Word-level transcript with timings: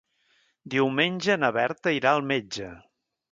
Diumenge 0.75 1.35
na 1.43 1.53
Berta 1.59 1.95
irà 1.99 2.17
al 2.21 2.25
metge. 2.35 2.73